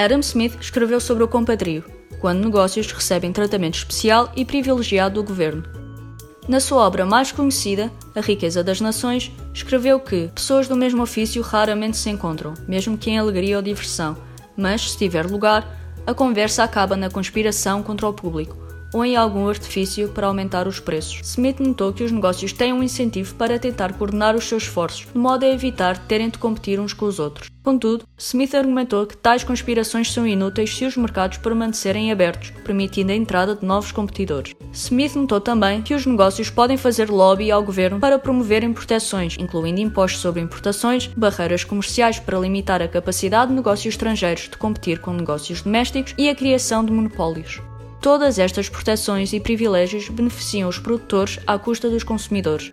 Adam 0.00 0.20
Smith 0.20 0.56
escreveu 0.58 0.98
sobre 0.98 1.22
o 1.22 1.28
compadrio, 1.28 1.84
quando 2.22 2.42
negócios 2.42 2.90
recebem 2.90 3.34
tratamento 3.34 3.74
especial 3.74 4.32
e 4.34 4.46
privilegiado 4.46 5.16
do 5.16 5.22
governo. 5.22 5.62
Na 6.48 6.58
sua 6.58 6.86
obra 6.86 7.04
mais 7.04 7.30
conhecida, 7.30 7.92
A 8.14 8.20
Riqueza 8.22 8.64
das 8.64 8.80
Nações, 8.80 9.30
escreveu 9.52 10.00
que 10.00 10.28
pessoas 10.28 10.66
do 10.66 10.74
mesmo 10.74 11.02
ofício 11.02 11.42
raramente 11.42 11.98
se 11.98 12.08
encontram, 12.08 12.54
mesmo 12.66 12.96
que 12.96 13.10
em 13.10 13.18
alegria 13.18 13.58
ou 13.58 13.62
diversão, 13.62 14.16
mas, 14.56 14.92
se 14.92 14.96
tiver 14.96 15.26
lugar, 15.26 15.68
a 16.06 16.14
conversa 16.14 16.64
acaba 16.64 16.96
na 16.96 17.10
conspiração 17.10 17.82
contra 17.82 18.08
o 18.08 18.14
público 18.14 18.69
ou 18.92 19.04
em 19.04 19.16
algum 19.16 19.48
artifício 19.48 20.08
para 20.08 20.26
aumentar 20.26 20.66
os 20.66 20.80
preços. 20.80 21.20
Smith 21.22 21.60
notou 21.60 21.92
que 21.92 22.04
os 22.04 22.12
negócios 22.12 22.52
têm 22.52 22.72
um 22.72 22.82
incentivo 22.82 23.34
para 23.34 23.58
tentar 23.58 23.92
coordenar 23.94 24.36
os 24.36 24.44
seus 24.44 24.64
esforços, 24.64 25.06
de 25.12 25.18
modo 25.18 25.44
a 25.44 25.48
evitar 25.48 25.98
terem 26.06 26.28
de 26.28 26.38
competir 26.38 26.80
uns 26.80 26.92
com 26.92 27.06
os 27.06 27.18
outros. 27.18 27.50
Contudo, 27.62 28.04
Smith 28.16 28.54
argumentou 28.54 29.06
que 29.06 29.16
tais 29.16 29.44
conspirações 29.44 30.10
são 30.10 30.26
inúteis 30.26 30.74
se 30.74 30.86
os 30.86 30.96
mercados 30.96 31.36
permanecerem 31.38 32.10
abertos, 32.10 32.50
permitindo 32.64 33.12
a 33.12 33.14
entrada 33.14 33.54
de 33.54 33.66
novos 33.66 33.92
competidores. 33.92 34.54
Smith 34.72 35.14
notou 35.14 35.40
também 35.40 35.82
que 35.82 35.94
os 35.94 36.06
negócios 36.06 36.48
podem 36.48 36.78
fazer 36.78 37.10
lobby 37.10 37.50
ao 37.50 37.62
governo 37.62 38.00
para 38.00 38.18
promoverem 38.18 38.72
proteções, 38.72 39.36
incluindo 39.38 39.80
impostos 39.80 40.22
sobre 40.22 40.40
importações, 40.40 41.08
barreiras 41.08 41.64
comerciais 41.64 42.18
para 42.18 42.38
limitar 42.38 42.80
a 42.80 42.88
capacidade 42.88 43.50
de 43.50 43.56
negócios 43.56 43.94
estrangeiros 43.94 44.44
de 44.44 44.56
competir 44.56 45.00
com 45.00 45.12
negócios 45.12 45.60
domésticos 45.60 46.14
e 46.16 46.28
a 46.28 46.34
criação 46.34 46.84
de 46.84 46.92
monopólios. 46.92 47.60
Todas 48.00 48.38
estas 48.38 48.66
proteções 48.70 49.34
e 49.34 49.38
privilégios 49.38 50.08
beneficiam 50.08 50.70
os 50.70 50.78
produtores 50.78 51.38
à 51.46 51.58
custa 51.58 51.90
dos 51.90 52.02
consumidores. 52.02 52.72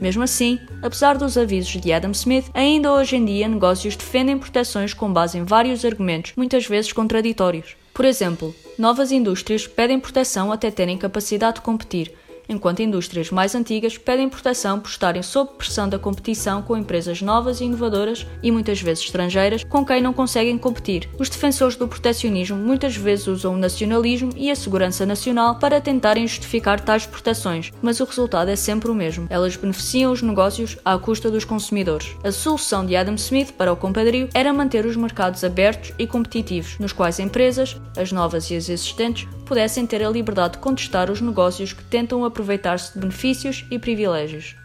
Mesmo 0.00 0.22
assim, 0.22 0.58
apesar 0.80 1.18
dos 1.18 1.36
avisos 1.36 1.72
de 1.80 1.92
Adam 1.92 2.12
Smith, 2.12 2.48
ainda 2.54 2.92
hoje 2.92 3.16
em 3.16 3.24
dia 3.24 3.48
negócios 3.48 3.96
defendem 3.96 4.38
proteções 4.38 4.94
com 4.94 5.12
base 5.12 5.36
em 5.36 5.42
vários 5.42 5.84
argumentos, 5.84 6.32
muitas 6.36 6.64
vezes 6.64 6.92
contraditórios. 6.92 7.76
Por 7.92 8.04
exemplo, 8.04 8.54
novas 8.78 9.10
indústrias 9.10 9.66
pedem 9.66 9.98
proteção 9.98 10.52
até 10.52 10.70
terem 10.70 10.96
capacidade 10.96 11.56
de 11.56 11.62
competir, 11.62 12.14
enquanto 12.50 12.82
indústrias 12.82 13.30
mais 13.30 13.54
antigas 13.54 13.96
pedem 13.96 14.28
proteção 14.28 14.78
por 14.80 14.90
estarem 14.90 15.22
sob 15.22 15.52
pressão 15.56 15.88
da 15.88 15.98
competição 15.98 16.60
com 16.60 16.76
empresas 16.76 17.22
novas 17.22 17.60
e 17.60 17.64
inovadoras 17.64 18.26
e 18.42 18.50
muitas 18.50 18.82
vezes 18.82 19.04
estrangeiras 19.04 19.64
com 19.64 19.86
quem 19.86 20.02
não 20.02 20.12
conseguem 20.12 20.58
competir. 20.58 21.08
Os 21.18 21.30
defensores 21.30 21.76
do 21.76 21.88
proteccionismo 21.88 22.56
muitas 22.56 22.96
vezes 22.96 23.28
usam 23.28 23.54
o 23.54 23.58
nacionalismo 23.58 24.32
e 24.36 24.50
a 24.50 24.56
segurança 24.56 25.06
nacional 25.06 25.58
para 25.58 25.80
tentarem 25.80 26.26
justificar 26.26 26.80
tais 26.80 27.06
proteções, 27.06 27.70
mas 27.80 28.00
o 28.00 28.04
resultado 28.04 28.50
é 28.50 28.56
sempre 28.56 28.90
o 28.90 28.94
mesmo. 28.94 29.26
Elas 29.30 29.56
beneficiam 29.56 30.12
os 30.12 30.20
negócios 30.20 30.76
à 30.84 30.98
custa 30.98 31.30
dos 31.30 31.44
consumidores. 31.44 32.16
A 32.24 32.32
solução 32.32 32.84
de 32.84 32.96
Adam 32.96 33.14
Smith 33.14 33.52
para 33.52 33.72
o 33.72 33.76
compadrio 33.76 34.28
era 34.34 34.52
manter 34.52 34.84
os 34.84 34.96
mercados 34.96 35.44
abertos 35.44 35.92
e 35.98 36.06
competitivos, 36.06 36.76
nos 36.78 36.92
quais 36.92 37.20
empresas, 37.20 37.80
as 37.96 38.10
novas 38.10 38.50
e 38.50 38.56
as 38.56 38.68
existentes, 38.68 39.28
pudessem 39.46 39.86
ter 39.86 40.04
a 40.04 40.10
liberdade 40.10 40.54
de 40.54 40.58
contestar 40.58 41.10
os 41.10 41.20
negócios 41.20 41.72
que 41.72 41.84
tentam 41.84 42.24
aproveitar-se 42.40 42.94
de 42.94 43.00
benefícios 43.00 43.64
e 43.70 43.78
privilégios. 43.78 44.56